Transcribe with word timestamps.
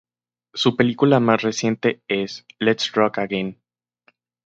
Su 0.55 0.75
película 0.75 1.19
más 1.19 1.43
reciente 1.43 2.01
es 2.07 2.43
"Let's 2.57 2.91
Rock 2.93 3.19
Again! 3.19 3.61